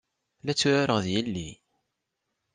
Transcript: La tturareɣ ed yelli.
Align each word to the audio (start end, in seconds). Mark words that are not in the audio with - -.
La 0.45 0.53
tturareɣ 0.53 0.97
ed 0.99 1.07
yelli. 1.13 1.49